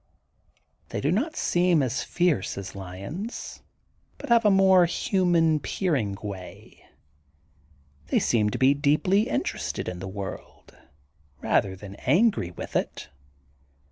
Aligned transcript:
''They 0.89 0.99
do 0.99 1.11
not 1.11 1.35
seem 1.35 1.83
as 1.83 2.01
fierce 2.01 2.57
as 2.57 2.73
lions, 2.75 3.61
but 4.17 4.29
have 4.29 4.45
a 4.45 4.49
more 4.49 4.87
human 4.87 5.59
peering, 5.59 6.17
way. 6.23 6.83
They 8.07 8.17
seem 8.17 8.49
to 8.49 8.57
be 8.57 8.73
deeply 8.73 9.29
interested 9.29 9.87
in 9.87 9.99
the 9.99 10.07
world 10.07 10.75
rather 11.39 11.75
than 11.75 11.93
angry 11.97 12.49
with 12.49 12.75
it. 12.75 13.09